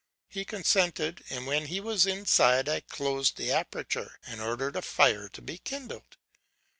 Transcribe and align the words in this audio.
He 0.27 0.45
consented; 0.45 1.23
and 1.29 1.45
when 1.45 1.67
he 1.67 1.79
was 1.79 2.07
inside 2.07 2.67
I 2.67 2.79
closed 2.79 3.37
the 3.37 3.51
aperture, 3.51 4.17
and 4.25 4.41
ordered 4.41 4.75
a 4.75 4.81
fire 4.81 5.29
to 5.29 5.43
be 5.43 5.59
kindled. 5.59 6.17